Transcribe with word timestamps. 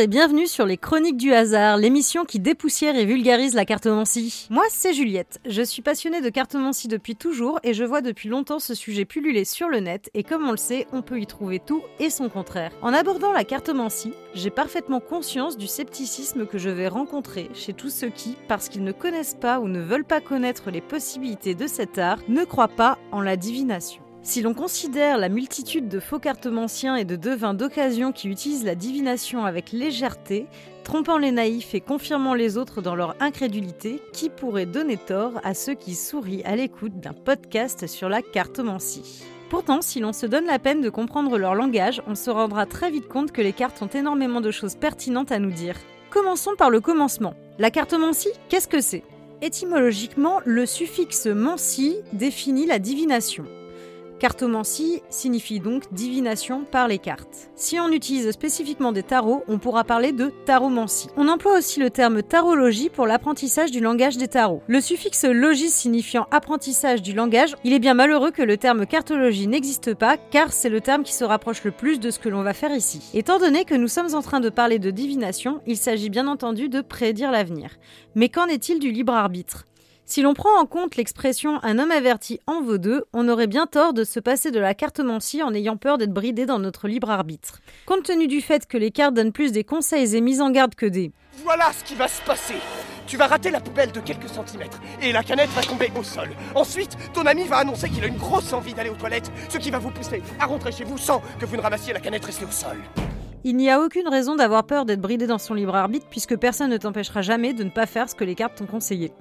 Et 0.00 0.06
bienvenue 0.06 0.46
sur 0.46 0.64
les 0.64 0.76
Chroniques 0.76 1.16
du 1.16 1.32
hasard, 1.32 1.76
l'émission 1.76 2.24
qui 2.24 2.38
dépoussière 2.38 2.94
et 2.94 3.04
vulgarise 3.04 3.54
la 3.54 3.64
cartomancie. 3.64 4.46
Moi, 4.48 4.62
c'est 4.70 4.92
Juliette. 4.92 5.40
Je 5.44 5.60
suis 5.60 5.82
passionnée 5.82 6.20
de 6.20 6.28
cartomancie 6.28 6.86
depuis 6.86 7.16
toujours 7.16 7.58
et 7.64 7.74
je 7.74 7.82
vois 7.82 8.00
depuis 8.00 8.28
longtemps 8.28 8.60
ce 8.60 8.74
sujet 8.74 9.04
pulluler 9.04 9.44
sur 9.44 9.68
le 9.68 9.80
net 9.80 10.08
et 10.14 10.22
comme 10.22 10.46
on 10.46 10.52
le 10.52 10.56
sait, 10.56 10.86
on 10.92 11.02
peut 11.02 11.18
y 11.18 11.26
trouver 11.26 11.58
tout 11.58 11.82
et 11.98 12.10
son 12.10 12.28
contraire. 12.28 12.70
En 12.80 12.92
abordant 12.92 13.32
la 13.32 13.42
cartomancie, 13.42 14.14
j'ai 14.34 14.50
parfaitement 14.50 15.00
conscience 15.00 15.58
du 15.58 15.66
scepticisme 15.66 16.46
que 16.46 16.58
je 16.58 16.70
vais 16.70 16.86
rencontrer 16.86 17.50
chez 17.52 17.72
tous 17.72 17.90
ceux 17.90 18.10
qui, 18.10 18.36
parce 18.46 18.68
qu'ils 18.68 18.84
ne 18.84 18.92
connaissent 18.92 19.38
pas 19.40 19.58
ou 19.58 19.66
ne 19.66 19.80
veulent 19.80 20.04
pas 20.04 20.20
connaître 20.20 20.70
les 20.70 20.80
possibilités 20.80 21.56
de 21.56 21.66
cet 21.66 21.98
art, 21.98 22.20
ne 22.28 22.44
croient 22.44 22.68
pas 22.68 22.98
en 23.10 23.20
la 23.20 23.36
divination. 23.36 24.00
Si 24.22 24.42
l'on 24.42 24.52
considère 24.52 25.16
la 25.16 25.28
multitude 25.28 25.88
de 25.88 26.00
faux 26.00 26.18
cartomanciens 26.18 26.96
et 26.96 27.04
de 27.04 27.16
devins 27.16 27.54
d'occasion 27.54 28.12
qui 28.12 28.28
utilisent 28.28 28.64
la 28.64 28.74
divination 28.74 29.44
avec 29.44 29.72
légèreté, 29.72 30.46
trompant 30.84 31.18
les 31.18 31.30
naïfs 31.30 31.74
et 31.74 31.80
confirmant 31.80 32.34
les 32.34 32.58
autres 32.58 32.82
dans 32.82 32.94
leur 32.94 33.14
incrédulité, 33.20 34.02
qui 34.12 34.28
pourrait 34.28 34.66
donner 34.66 34.96
tort 34.96 35.40
à 35.44 35.54
ceux 35.54 35.74
qui 35.74 35.94
sourient 35.94 36.42
à 36.44 36.56
l'écoute 36.56 37.00
d'un 37.00 37.12
podcast 37.12 37.86
sur 37.86 38.08
la 38.08 38.20
cartomancie? 38.20 39.24
Pourtant, 39.48 39.80
si 39.80 39.98
l'on 40.00 40.12
se 40.12 40.26
donne 40.26 40.44
la 40.44 40.58
peine 40.58 40.82
de 40.82 40.90
comprendre 40.90 41.38
leur 41.38 41.54
langage, 41.54 42.02
on 42.06 42.14
se 42.14 42.28
rendra 42.28 42.66
très 42.66 42.90
vite 42.90 43.08
compte 43.08 43.32
que 43.32 43.40
les 43.40 43.54
cartes 43.54 43.80
ont 43.80 43.88
énormément 43.88 44.42
de 44.42 44.50
choses 44.50 44.74
pertinentes 44.74 45.32
à 45.32 45.38
nous 45.38 45.52
dire. 45.52 45.76
Commençons 46.10 46.54
par 46.58 46.68
le 46.68 46.80
commencement. 46.80 47.34
La 47.58 47.70
cartomancie, 47.70 48.32
qu'est-ce 48.50 48.68
que 48.68 48.82
c'est? 48.82 49.04
Étymologiquement, 49.40 50.40
le 50.44 50.66
suffixe 50.66 51.26
mancie 51.26 51.96
définit 52.12 52.66
la 52.66 52.78
divination. 52.78 53.44
Cartomancie 54.18 55.02
signifie 55.10 55.60
donc 55.60 55.84
divination 55.92 56.64
par 56.64 56.88
les 56.88 56.98
cartes. 56.98 57.50
Si 57.54 57.78
on 57.78 57.90
utilise 57.90 58.30
spécifiquement 58.32 58.90
des 58.90 59.04
tarots, 59.04 59.44
on 59.46 59.58
pourra 59.58 59.84
parler 59.84 60.12
de 60.12 60.32
taromancie. 60.44 61.08
On 61.16 61.28
emploie 61.28 61.58
aussi 61.58 61.78
le 61.78 61.90
terme 61.90 62.22
tarologie 62.22 62.90
pour 62.90 63.06
l'apprentissage 63.06 63.70
du 63.70 63.80
langage 63.80 64.16
des 64.16 64.26
tarots. 64.26 64.62
Le 64.66 64.80
suffixe 64.80 65.24
logis 65.24 65.70
signifiant 65.70 66.26
apprentissage 66.30 67.00
du 67.00 67.12
langage, 67.12 67.54
il 67.62 67.72
est 67.72 67.78
bien 67.78 67.94
malheureux 67.94 68.32
que 68.32 68.42
le 68.42 68.56
terme 68.56 68.86
cartologie 68.86 69.46
n'existe 69.46 69.94
pas 69.94 70.16
car 70.16 70.52
c'est 70.52 70.68
le 70.68 70.80
terme 70.80 71.04
qui 71.04 71.14
se 71.14 71.24
rapproche 71.24 71.62
le 71.62 71.70
plus 71.70 72.00
de 72.00 72.10
ce 72.10 72.18
que 72.18 72.28
l'on 72.28 72.42
va 72.42 72.54
faire 72.54 72.74
ici. 72.74 73.10
Étant 73.14 73.38
donné 73.38 73.64
que 73.64 73.74
nous 73.74 73.88
sommes 73.88 74.14
en 74.14 74.22
train 74.22 74.40
de 74.40 74.50
parler 74.50 74.78
de 74.80 74.90
divination, 74.90 75.60
il 75.66 75.76
s'agit 75.76 76.10
bien 76.10 76.26
entendu 76.26 76.68
de 76.68 76.80
prédire 76.80 77.30
l'avenir. 77.30 77.70
Mais 78.16 78.28
qu'en 78.28 78.46
est-il 78.46 78.80
du 78.80 78.90
libre 78.90 79.12
arbitre? 79.12 79.64
Si 80.08 80.22
l'on 80.22 80.32
prend 80.32 80.58
en 80.58 80.64
compte 80.64 80.96
l'expression 80.96 81.62
un 81.62 81.78
homme 81.78 81.90
averti 81.90 82.40
en 82.46 82.62
vaut 82.62 82.78
deux, 82.78 83.04
on 83.12 83.28
aurait 83.28 83.46
bien 83.46 83.66
tort 83.66 83.92
de 83.92 84.04
se 84.04 84.18
passer 84.18 84.50
de 84.50 84.58
la 84.58 84.72
cartomancie 84.72 85.42
en 85.42 85.52
ayant 85.52 85.76
peur 85.76 85.98
d'être 85.98 86.14
bridé 86.14 86.46
dans 86.46 86.58
notre 86.58 86.88
libre 86.88 87.10
arbitre. 87.10 87.60
Compte 87.84 88.04
tenu 88.04 88.26
du 88.26 88.40
fait 88.40 88.66
que 88.66 88.78
les 88.78 88.90
cartes 88.90 89.12
donnent 89.12 89.32
plus 89.32 89.52
des 89.52 89.64
conseils 89.64 90.16
et 90.16 90.22
mises 90.22 90.40
en 90.40 90.50
garde 90.50 90.74
que 90.74 90.86
des 90.86 91.12
Voilà 91.44 91.70
ce 91.78 91.84
qui 91.84 91.94
va 91.94 92.08
se 92.08 92.22
passer 92.22 92.54
Tu 93.06 93.18
vas 93.18 93.26
rater 93.26 93.50
la 93.50 93.60
poubelle 93.60 93.92
de 93.92 94.00
quelques 94.00 94.30
centimètres 94.30 94.80
et 95.02 95.12
la 95.12 95.22
canette 95.22 95.50
va 95.50 95.60
tomber 95.60 95.92
au 95.94 96.02
sol. 96.02 96.30
Ensuite, 96.54 96.96
ton 97.12 97.26
ami 97.26 97.44
va 97.44 97.58
annoncer 97.58 97.90
qu'il 97.90 98.02
a 98.02 98.06
une 98.06 98.16
grosse 98.16 98.54
envie 98.54 98.72
d'aller 98.72 98.90
aux 98.90 98.96
toilettes, 98.96 99.30
ce 99.50 99.58
qui 99.58 99.70
va 99.70 99.78
vous 99.78 99.90
pousser 99.90 100.22
à 100.40 100.46
rentrer 100.46 100.72
chez 100.72 100.84
vous 100.84 100.96
sans 100.96 101.20
que 101.38 101.44
vous 101.44 101.56
ne 101.56 101.60
ramassiez 101.60 101.92
la 101.92 102.00
canette 102.00 102.24
restée 102.24 102.46
au 102.46 102.50
sol. 102.50 102.78
Il 103.44 103.56
n'y 103.56 103.68
a 103.68 103.78
aucune 103.78 104.08
raison 104.08 104.36
d'avoir 104.36 104.64
peur 104.64 104.86
d'être 104.86 105.02
bridé 105.02 105.26
dans 105.26 105.38
son 105.38 105.52
libre 105.52 105.74
arbitre 105.74 106.06
puisque 106.08 106.36
personne 106.38 106.70
ne 106.70 106.78
t'empêchera 106.78 107.20
jamais 107.20 107.52
de 107.52 107.62
ne 107.62 107.70
pas 107.70 107.84
faire 107.84 108.08
ce 108.08 108.14
que 108.14 108.24
les 108.24 108.34
cartes 108.34 108.56
t'ont 108.56 108.64
conseillé. 108.64 109.12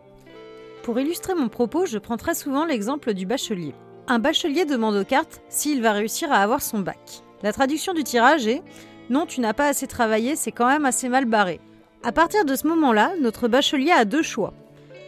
Pour 0.88 1.02
illustrer 1.02 1.36
mon 1.36 1.50
propos, 1.50 1.86
je 1.86 1.98
prends 1.98 2.16
très 2.16 2.34
souvent 2.34 2.64
l'exemple 2.64 3.14
du 3.14 3.26
bachelier. 3.26 3.76
Un 4.08 4.20
bachelier 4.20 4.64
demande 4.64 4.96
aux 4.96 5.04
cartes 5.04 5.42
s'il 5.50 5.82
va 5.82 5.92
réussir 5.92 6.32
à 6.32 6.38
avoir 6.38 6.62
son 6.62 6.80
bac. 6.80 7.24
La 7.44 7.52
traduction 7.52 7.94
du 7.94 8.06
tirage 8.06 8.48
est 8.48 8.64
Non, 9.10 9.26
tu 9.26 9.42
n'as 9.42 9.52
pas 9.52 9.68
assez 9.68 9.86
travaillé, 9.86 10.38
c'est 10.38 10.54
quand 10.54 10.66
même 10.66 10.86
assez 10.86 11.10
mal 11.10 11.26
barré. 11.26 11.60
À 12.04 12.14
partir 12.14 12.46
de 12.46 12.56
ce 12.56 12.68
moment-là, 12.68 13.12
notre 13.20 13.50
bachelier 13.50 13.92
a 13.92 14.06
deux 14.06 14.22
choix. 14.22 14.54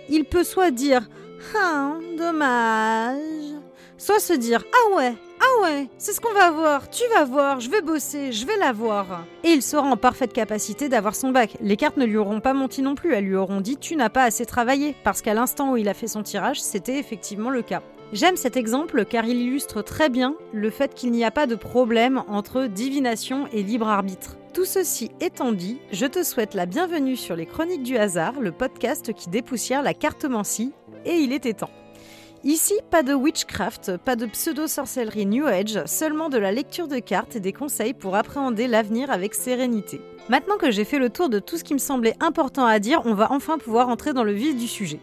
Il 0.09 0.25
peut 0.25 0.43
soit 0.43 0.71
dire 0.71 1.07
Ah, 1.55 1.93
dommage, 2.17 3.55
soit 3.97 4.19
se 4.19 4.33
dire 4.33 4.65
Ah 4.73 4.97
ouais, 4.97 5.13
ah 5.41 5.63
ouais, 5.63 5.87
c'est 5.97 6.11
ce 6.11 6.19
qu'on 6.19 6.33
va 6.33 6.51
voir, 6.51 6.89
tu 6.89 7.03
vas 7.13 7.23
voir, 7.23 7.59
je 7.59 7.69
vais 7.69 7.81
bosser, 7.81 8.31
je 8.31 8.45
vais 8.45 8.57
l'avoir. 8.57 9.25
Et 9.43 9.49
il 9.49 9.61
sera 9.61 9.83
en 9.83 9.95
parfaite 9.95 10.33
capacité 10.33 10.89
d'avoir 10.89 11.15
son 11.15 11.31
bac. 11.31 11.55
Les 11.61 11.77
cartes 11.77 11.97
ne 11.97 12.05
lui 12.05 12.17
auront 12.17 12.41
pas 12.41 12.53
menti 12.53 12.81
non 12.81 12.95
plus, 12.95 13.13
elles 13.13 13.25
lui 13.25 13.35
auront 13.35 13.61
dit 13.61 13.77
tu 13.77 13.95
n'as 13.95 14.09
pas 14.09 14.23
assez 14.23 14.45
travaillé, 14.45 14.95
parce 15.03 15.21
qu'à 15.21 15.33
l'instant 15.33 15.71
où 15.71 15.77
il 15.77 15.87
a 15.87 15.93
fait 15.93 16.07
son 16.07 16.23
tirage, 16.23 16.61
c'était 16.61 16.99
effectivement 16.99 17.49
le 17.49 17.61
cas. 17.61 17.81
J'aime 18.11 18.37
cet 18.37 18.57
exemple 18.57 19.05
car 19.05 19.25
il 19.25 19.37
illustre 19.37 19.83
très 19.83 20.09
bien 20.09 20.35
le 20.51 20.71
fait 20.71 20.95
qu'il 20.95 21.11
n'y 21.11 21.23
a 21.23 21.31
pas 21.31 21.45
de 21.45 21.55
problème 21.55 22.23
entre 22.27 22.65
divination 22.65 23.47
et 23.53 23.61
libre 23.61 23.87
arbitre. 23.87 24.35
Tout 24.53 24.65
ceci 24.65 25.11
étant 25.21 25.51
dit, 25.51 25.79
je 25.91 26.07
te 26.07 26.23
souhaite 26.23 26.55
la 26.55 26.65
bienvenue 26.65 27.15
sur 27.15 27.35
les 27.35 27.45
Chroniques 27.45 27.83
du 27.83 27.97
hasard, 27.97 28.39
le 28.39 28.51
podcast 28.51 29.13
qui 29.13 29.29
dépoussière 29.29 29.83
la 29.83 29.93
cartomancie, 29.93 30.73
et 31.05 31.17
il 31.17 31.33
était 31.33 31.53
temps. 31.53 31.69
Ici, 32.45 32.75
pas 32.89 33.03
de 33.03 33.13
witchcraft, 33.13 33.97
pas 33.97 34.15
de 34.15 34.25
pseudo-sorcellerie 34.25 35.25
New 35.25 35.45
Age, 35.45 35.83
seulement 35.85 36.29
de 36.29 36.37
la 36.37 36.53
lecture 36.53 36.87
de 36.87 36.99
cartes 36.99 37.35
et 37.35 37.41
des 37.41 37.51
conseils 37.51 37.93
pour 37.93 38.15
appréhender 38.15 38.67
l'avenir 38.67 39.11
avec 39.11 39.33
sérénité. 39.33 39.99
Maintenant 40.29 40.55
que 40.57 40.71
j'ai 40.71 40.85
fait 40.85 40.99
le 40.99 41.09
tour 41.09 41.27
de 41.27 41.39
tout 41.39 41.57
ce 41.57 41.65
qui 41.65 41.73
me 41.73 41.79
semblait 41.79 42.15
important 42.21 42.65
à 42.65 42.79
dire, 42.79 43.01
on 43.03 43.13
va 43.13 43.27
enfin 43.31 43.57
pouvoir 43.57 43.89
entrer 43.89 44.13
dans 44.13 44.23
le 44.23 44.31
vif 44.31 44.55
du 44.55 44.69
sujet. 44.69 45.01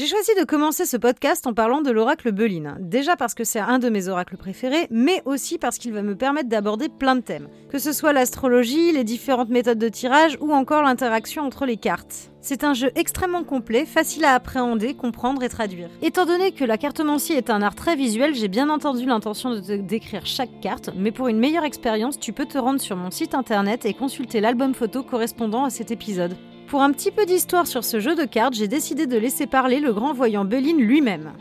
J'ai 0.00 0.06
choisi 0.06 0.30
de 0.40 0.46
commencer 0.46 0.86
ce 0.86 0.96
podcast 0.96 1.46
en 1.46 1.52
parlant 1.52 1.82
de 1.82 1.90
l'oracle 1.90 2.32
Belin. 2.32 2.78
Déjà 2.80 3.16
parce 3.16 3.34
que 3.34 3.44
c'est 3.44 3.60
un 3.60 3.78
de 3.78 3.90
mes 3.90 4.08
oracles 4.08 4.38
préférés, 4.38 4.86
mais 4.90 5.20
aussi 5.26 5.58
parce 5.58 5.76
qu'il 5.76 5.92
va 5.92 6.00
me 6.00 6.16
permettre 6.16 6.48
d'aborder 6.48 6.88
plein 6.88 7.16
de 7.16 7.20
thèmes. 7.20 7.48
Que 7.68 7.78
ce 7.78 7.92
soit 7.92 8.14
l'astrologie, 8.14 8.92
les 8.92 9.04
différentes 9.04 9.50
méthodes 9.50 9.76
de 9.78 9.90
tirage 9.90 10.38
ou 10.40 10.54
encore 10.54 10.84
l'interaction 10.84 11.42
entre 11.42 11.66
les 11.66 11.76
cartes. 11.76 12.30
C'est 12.40 12.64
un 12.64 12.72
jeu 12.72 12.90
extrêmement 12.94 13.44
complet, 13.44 13.84
facile 13.84 14.24
à 14.24 14.32
appréhender, 14.32 14.94
comprendre 14.94 15.42
et 15.42 15.50
traduire. 15.50 15.90
Étant 16.00 16.24
donné 16.24 16.52
que 16.52 16.64
la 16.64 16.78
cartomancie 16.78 17.34
est 17.34 17.50
un 17.50 17.60
art 17.60 17.74
très 17.74 17.94
visuel, 17.94 18.34
j'ai 18.34 18.48
bien 18.48 18.70
entendu 18.70 19.04
l'intention 19.04 19.50
de 19.50 19.76
décrire 19.76 20.24
chaque 20.24 20.60
carte, 20.62 20.88
mais 20.96 21.12
pour 21.12 21.28
une 21.28 21.38
meilleure 21.38 21.64
expérience, 21.64 22.18
tu 22.18 22.32
peux 22.32 22.46
te 22.46 22.56
rendre 22.56 22.80
sur 22.80 22.96
mon 22.96 23.10
site 23.10 23.34
internet 23.34 23.84
et 23.84 23.92
consulter 23.92 24.40
l'album 24.40 24.72
photo 24.72 25.02
correspondant 25.02 25.66
à 25.66 25.68
cet 25.68 25.90
épisode. 25.90 26.38
Pour 26.70 26.82
un 26.82 26.92
petit 26.92 27.10
peu 27.10 27.26
d'histoire 27.26 27.66
sur 27.66 27.82
ce 27.82 27.98
jeu 27.98 28.14
de 28.14 28.24
cartes, 28.24 28.54
j'ai 28.54 28.68
décidé 28.68 29.08
de 29.08 29.18
laisser 29.18 29.48
parler 29.48 29.80
le 29.80 29.92
grand 29.92 30.12
voyant 30.12 30.44
Belin 30.44 30.76
lui-même. 30.76 31.32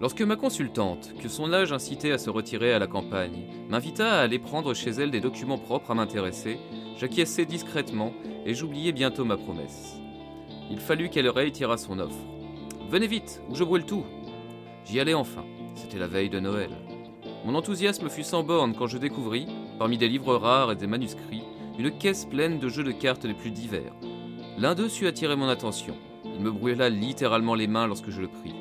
Lorsque 0.00 0.22
ma 0.22 0.36
consultante, 0.36 1.12
que 1.22 1.28
son 1.28 1.52
âge 1.52 1.74
incitait 1.74 2.12
à 2.12 2.16
se 2.16 2.30
retirer 2.30 2.72
à 2.72 2.78
la 2.78 2.86
campagne, 2.86 3.44
m'invita 3.68 4.10
à 4.10 4.22
aller 4.22 4.38
prendre 4.38 4.72
chez 4.72 4.88
elle 4.88 5.10
des 5.10 5.20
documents 5.20 5.58
propres 5.58 5.90
à 5.90 5.94
m'intéresser, 5.94 6.56
j'acquiesçai 6.96 7.44
discrètement 7.44 8.14
et 8.46 8.54
j'oubliai 8.54 8.92
bientôt 8.92 9.26
ma 9.26 9.36
promesse. 9.36 9.96
Il 10.70 10.80
fallut 10.80 11.10
qu'elle 11.10 11.28
réitérât 11.28 11.76
son 11.76 11.98
offre. 11.98 12.24
Venez 12.88 13.06
vite, 13.06 13.42
ou 13.50 13.54
je 13.54 13.64
brûle 13.64 13.84
tout. 13.84 14.04
J'y 14.86 14.98
allais 14.98 15.12
enfin. 15.12 15.44
C'était 15.74 15.98
la 15.98 16.08
veille 16.08 16.30
de 16.30 16.40
Noël. 16.40 16.70
Mon 17.44 17.54
enthousiasme 17.54 18.08
fut 18.08 18.24
sans 18.24 18.44
borne 18.44 18.74
quand 18.74 18.86
je 18.86 18.96
découvris, 18.96 19.46
parmi 19.78 19.98
des 19.98 20.08
livres 20.08 20.36
rares 20.36 20.72
et 20.72 20.76
des 20.76 20.86
manuscrits, 20.86 21.44
une 21.78 21.90
caisse 21.90 22.24
pleine 22.24 22.58
de 22.58 22.70
jeux 22.70 22.84
de 22.84 22.92
cartes 22.92 23.26
les 23.26 23.34
plus 23.34 23.50
divers, 23.50 23.92
L'un 24.56 24.76
d'eux 24.76 24.88
sut 24.88 25.08
attirer 25.08 25.34
mon 25.34 25.48
attention. 25.48 25.96
Il 26.24 26.40
me 26.40 26.52
brûla 26.52 26.88
littéralement 26.88 27.56
les 27.56 27.66
mains 27.66 27.88
lorsque 27.88 28.10
je 28.10 28.20
le 28.20 28.28
pris. 28.28 28.54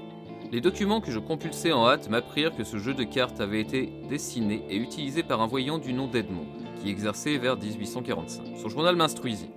Les 0.51 0.59
documents 0.59 1.01
que 1.01 1.11
je 1.11 1.19
compulsais 1.19 1.71
en 1.71 1.87
hâte 1.87 2.09
m'apprirent 2.09 2.55
que 2.55 2.63
ce 2.63 2.77
jeu 2.77 2.95
de 2.95 3.03
cartes 3.03 3.39
avait 3.39 3.61
été 3.61 3.93
dessiné 4.09 4.65
et 4.69 4.75
utilisé 4.75 5.21
par 5.21 5.41
un 5.41 5.47
voyant 5.47 5.77
du 5.77 5.93
nom 5.93 6.07
d'Edmond, 6.07 6.47
qui 6.81 6.89
exerçait 6.89 7.37
vers 7.37 7.57
1845. 7.57 8.57
Son 8.57 8.69
journal 8.69 8.95
m'instruisit. 8.95 9.51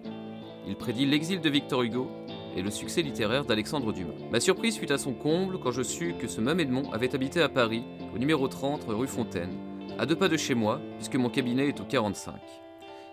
Il 0.68 0.76
prédit 0.76 1.06
l'exil 1.06 1.40
de 1.40 1.48
Victor 1.48 1.82
Hugo 1.82 2.10
et 2.54 2.60
le 2.60 2.70
succès 2.70 3.00
littéraire 3.00 3.46
d'Alexandre 3.46 3.94
Dumas. 3.94 4.12
Ma 4.30 4.40
surprise 4.40 4.76
fut 4.76 4.92
à 4.92 4.98
son 4.98 5.14
comble 5.14 5.58
quand 5.58 5.70
je 5.70 5.82
sus 5.82 6.14
que 6.18 6.28
ce 6.28 6.42
même 6.42 6.60
Edmond 6.60 6.90
avait 6.92 7.14
habité 7.14 7.40
à 7.40 7.48
Paris, 7.48 7.82
au 8.14 8.18
numéro 8.18 8.46
30 8.46 8.84
rue 8.88 9.06
Fontaine, 9.06 9.56
à 9.98 10.04
deux 10.04 10.16
pas 10.16 10.28
de 10.28 10.36
chez 10.36 10.54
moi, 10.54 10.82
puisque 10.98 11.16
mon 11.16 11.30
cabinet 11.30 11.68
est 11.68 11.80
au 11.80 11.84
45. 11.84 12.34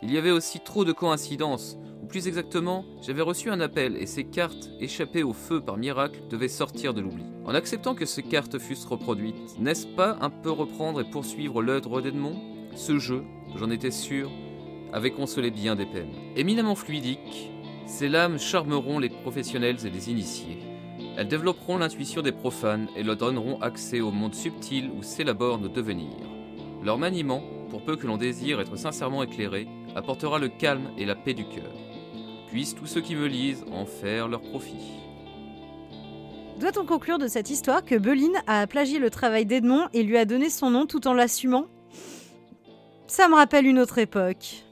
Il 0.02 0.12
y 0.12 0.18
avait 0.18 0.32
aussi 0.32 0.60
trop 0.60 0.84
de 0.84 0.92
coïncidences 0.92 1.78
ou 2.04 2.06
plus 2.06 2.28
exactement, 2.28 2.84
j'avais 3.02 3.22
reçu 3.22 3.50
un 3.50 3.62
appel 3.62 3.96
et 3.96 4.08
ces 4.08 4.26
cartes, 4.26 4.70
échappées 4.82 5.24
au 5.24 5.32
feu 5.32 5.62
par 5.62 5.78
miracle, 5.78 6.20
devaient 6.30 6.50
sortir 6.50 6.94
de 6.94 7.00
l'oubli. 7.00 7.24
En 7.46 7.56
acceptant 7.56 7.96
que 7.96 8.06
ces 8.06 8.24
cartes 8.24 8.60
fussent 8.60 8.84
reproduites, 8.84 9.58
n'est-ce 9.58 9.88
pas 9.88 10.18
un 10.20 10.30
peu 10.30 10.52
reprendre 10.52 11.00
et 11.00 11.10
poursuivre 11.10 11.62
l'œuvre 11.62 12.02
d'Edmond? 12.02 12.36
Ce 12.76 13.00
jeu, 13.00 13.24
j'en 13.56 13.70
étais 13.70 13.90
sûr, 13.90 14.30
avait 14.92 15.12
consolé 15.12 15.50
bien 15.50 15.78
des 15.78 15.86
peines. 15.86 16.12
Éminemment 16.36 16.76
fluidique, 16.76 17.50
ces 17.86 18.10
lames 18.10 18.38
charmeront 18.38 19.00
les 19.00 19.10
professionnels 19.10 19.86
et 19.86 19.90
les 19.90 20.12
initiés. 20.12 20.58
Elles 21.16 21.30
développeront 21.30 21.78
l'intuition 21.78 22.22
des 22.22 22.34
profanes 22.34 22.90
et 22.98 23.04
leur 23.04 23.16
donneront 23.16 23.62
accès 23.62 24.02
au 24.02 24.12
monde 24.12 24.36
subtil 24.36 24.92
où 24.94 25.04
s'élaborent 25.04 25.60
nos 25.60 25.70
devenirs. 25.70 26.28
Leur 26.84 26.98
maniement, 26.98 27.42
pour 27.70 27.86
peu 27.86 27.96
que 27.96 28.08
l'on 28.08 28.18
désire 28.18 28.60
être 28.60 28.78
sincèrement 28.78 29.24
éclairé, 29.24 29.70
apportera 29.96 30.38
le 30.38 30.50
calme 30.50 30.92
et 30.98 31.06
la 31.06 31.16
paix 31.16 31.34
du 31.34 31.46
cœur 31.46 31.72
puissent 32.54 32.76
tous 32.76 32.86
ceux 32.86 33.02
qui 33.02 33.16
me 33.16 33.26
lisent 33.26 33.66
en 33.72 33.84
faire 33.84 34.28
leur 34.28 34.40
profit. 34.40 34.76
Doit-on 36.60 36.86
conclure 36.86 37.18
de 37.18 37.28
cette 37.28 37.50
histoire 37.50 37.84
que 37.84 37.96
Beline 37.96 38.38
a 38.46 38.68
plagié 38.68 39.00
le 39.00 39.10
travail 39.10 39.48
d'Edmond 39.48 39.88
et 39.92 40.04
lui 40.04 40.20
a 40.20 40.26
donné 40.26 40.52
son 40.52 40.70
nom 40.70 40.86
tout 40.86 41.08
en 41.08 41.14
l'assumant? 41.14 41.66
Ça 43.08 43.28
me 43.28 43.34
rappelle 43.34 43.66
une 43.66 43.80
autre 43.80 43.98
époque. 43.98 44.64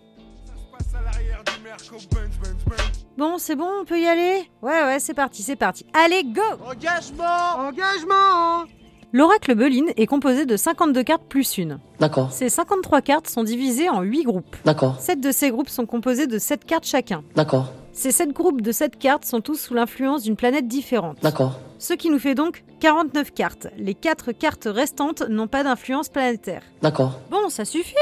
Bon, 3.18 3.39
c'est 3.39 3.56
bon, 3.56 3.69
on 3.81 3.86
peut 3.86 4.00
y 4.00 4.06
aller? 4.06 4.44
Ouais, 4.62 4.84
ouais, 4.84 5.00
c'est 5.00 5.16
parti, 5.16 5.42
c'est 5.42 5.56
parti. 5.56 5.84
Allez, 5.95 6.24
go 6.24 6.42
Engagement 6.63 7.68
Engagement 7.68 8.66
L'oracle 9.13 9.56
Beline 9.56 9.92
est 9.98 10.06
composé 10.08 10.46
de 10.46 10.56
52 10.56 11.04
cartes 11.04 11.24
plus 11.28 11.58
une. 11.58 11.80
D'accord, 12.00 12.31
Ces 12.31 12.48
53 12.48 13.02
cartes 13.02 13.28
sont 13.28 13.44
divisées 13.44 13.90
en 13.90 14.02
8 14.02 14.24
groupes. 14.24 14.56
d'accord, 14.63 15.00
7 15.02 15.19
de 15.19 15.31
ces 15.31 15.52
groupes 15.52 15.68
sont 15.69 15.86
composés 15.86 16.28
de 16.28 16.40
7 16.40 16.63
cartes 16.63 16.86
chacun. 16.86 17.22
d'accord, 17.36 17.74
Ces 17.92 18.12
7 18.12 18.31
groupes 18.31 18.62
de 18.62 18.72
7 18.72 18.98
cartes 18.98 19.25
sont 19.25 19.42
tous 19.42 19.56
sous 19.60 19.74
l'influence 19.74 20.24
d'une 20.24 20.38
planète 20.38 20.68
différente. 20.68 21.18
d'accord. 21.22 21.60
Ce 21.78 21.94
qui 21.94 22.10
nous 22.12 22.19
fait 22.19 22.36
donc 22.36 22.63
49 22.80 23.34
cartes. 23.34 23.68
Les 23.78 23.96
4 23.96 24.31
cartes 24.34 24.68
restantes 24.72 25.24
n'ont 25.28 25.48
pas 25.48 25.63
d'influence 25.63 26.10
planétaire. 26.10 26.62
D'accord, 26.81 27.19
Bon, 27.31 27.50
ça 27.50 27.66
suffit 27.66 27.96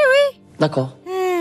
d'accord. 0.59 0.97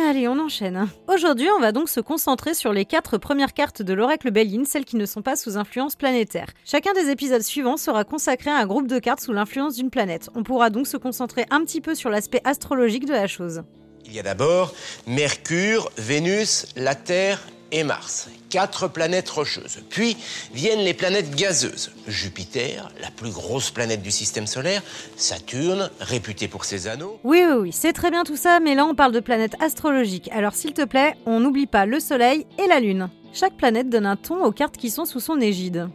Allez, 0.08 0.26
on 0.26 0.38
enchaîne. 0.38 0.88
Aujourd'hui, 1.06 1.48
on 1.54 1.60
va 1.60 1.70
donc 1.70 1.90
se 1.90 2.00
concentrer 2.00 2.54
sur 2.54 2.72
les 2.72 2.86
4 2.86 3.18
premières 3.18 3.52
cartes 3.52 3.82
de 3.82 3.92
l'oracle 3.92 4.30
Béline, 4.30 4.64
celles 4.64 4.86
qui 4.86 4.96
ne 4.96 5.04
sont 5.04 5.20
pas 5.20 5.36
sous 5.36 5.58
influence 5.58 5.96
planétaire. 5.96 6.46
Chacun 6.64 6.94
des 6.94 7.10
épisodes 7.10 7.42
suivants 7.42 7.76
sera 7.76 8.04
consacré 8.04 8.48
à 8.48 8.56
un 8.56 8.64
groupe 8.64 8.86
de 8.86 8.98
cartes 8.98 9.20
sous 9.20 9.34
l'influence 9.34 9.74
d'une 9.74 9.90
planète. 9.90 10.30
On 10.34 10.44
pourra 10.44 10.70
donc 10.70 10.86
se 10.86 10.96
concentrer 10.96 11.44
un 11.50 11.62
petit 11.62 11.82
peu 11.82 11.94
sur 11.94 12.08
l'aspect 12.08 12.40
astrologique 12.44 13.04
de 13.04 13.12
la 13.12 13.26
chose. 13.26 13.64
Il 14.06 14.14
y 14.14 14.18
a 14.18 14.22
d'abord 14.22 14.72
Mercure, 15.06 15.90
Vénus, 15.98 16.68
la 16.74 16.94
Terre 16.94 17.46
et 17.70 17.84
Mars. 17.84 18.30
Quatre 18.50 18.88
planètes 18.88 19.28
rocheuses. 19.28 19.80
Puis 19.90 20.16
viennent 20.54 20.80
les 20.80 20.94
planètes 20.94 21.34
gazeuses. 21.34 21.90
Jupiter, 22.06 22.90
la 23.00 23.10
plus 23.10 23.30
grosse 23.30 23.70
planète 23.70 24.00
du 24.00 24.10
système 24.10 24.46
solaire. 24.46 24.82
Saturne, 25.16 25.90
réputé 26.00 26.48
pour 26.48 26.64
ses 26.64 26.88
anneaux. 26.88 27.18
Oui, 27.24 27.42
oui, 27.46 27.56
oui, 27.60 27.70
c'est 27.72 27.92
très 27.92 28.10
bien 28.10 28.24
tout 28.24 28.36
ça, 28.36 28.60
mais 28.60 28.74
là 28.74 28.86
on 28.86 28.94
parle 28.94 29.12
de 29.12 29.20
planètes 29.20 29.56
astrologiques. 29.60 30.30
Alors 30.32 30.54
s'il 30.54 30.72
te 30.72 30.84
plaît, 30.84 31.14
on 31.26 31.40
n'oublie 31.40 31.66
pas 31.66 31.84
le 31.84 32.00
Soleil 32.00 32.46
et 32.58 32.66
la 32.66 32.80
Lune. 32.80 33.10
Chaque 33.34 33.56
planète 33.56 33.90
donne 33.90 34.06
un 34.06 34.16
ton 34.16 34.42
aux 34.44 34.52
cartes 34.52 34.78
qui 34.78 34.90
sont 34.90 35.04
sous 35.04 35.20
son 35.20 35.40
égide. 35.40 35.88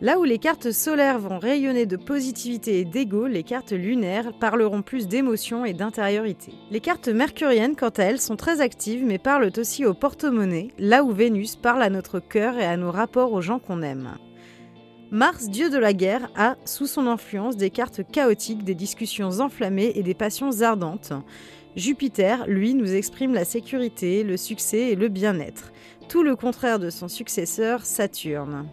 Là 0.00 0.18
où 0.18 0.24
les 0.24 0.38
cartes 0.38 0.72
solaires 0.72 1.20
vont 1.20 1.38
rayonner 1.38 1.86
de 1.86 1.96
positivité 1.96 2.80
et 2.80 2.84
d'ego, 2.84 3.26
les 3.26 3.44
cartes 3.44 3.70
lunaires 3.70 4.32
parleront 4.38 4.82
plus 4.82 5.06
d'émotion 5.06 5.64
et 5.64 5.72
d'intériorité. 5.72 6.52
Les 6.70 6.80
cartes 6.80 7.08
mercuriennes, 7.08 7.76
quant 7.76 7.90
à 7.90 8.02
elles, 8.02 8.20
sont 8.20 8.36
très 8.36 8.60
actives 8.60 9.04
mais 9.04 9.18
parlent 9.18 9.52
aussi 9.56 9.86
au 9.86 9.94
porte-monnaie, 9.94 10.72
là 10.78 11.04
où 11.04 11.12
Vénus 11.12 11.54
parle 11.54 11.82
à 11.82 11.90
notre 11.90 12.18
cœur 12.18 12.58
et 12.58 12.66
à 12.66 12.76
nos 12.76 12.90
rapports 12.90 13.32
aux 13.32 13.40
gens 13.40 13.60
qu'on 13.60 13.82
aime. 13.82 14.16
Mars, 15.12 15.48
dieu 15.48 15.70
de 15.70 15.78
la 15.78 15.92
guerre, 15.92 16.28
a, 16.34 16.56
sous 16.64 16.88
son 16.88 17.06
influence, 17.06 17.56
des 17.56 17.70
cartes 17.70 18.00
chaotiques, 18.10 18.64
des 18.64 18.74
discussions 18.74 19.38
enflammées 19.40 19.92
et 19.94 20.02
des 20.02 20.14
passions 20.14 20.60
ardentes. 20.62 21.12
Jupiter, 21.76 22.46
lui, 22.48 22.74
nous 22.74 22.94
exprime 22.94 23.32
la 23.32 23.44
sécurité, 23.44 24.24
le 24.24 24.36
succès 24.36 24.90
et 24.90 24.96
le 24.96 25.08
bien-être. 25.08 25.72
Tout 26.08 26.24
le 26.24 26.34
contraire 26.34 26.80
de 26.80 26.90
son 26.90 27.06
successeur, 27.06 27.86
Saturne. 27.86 28.66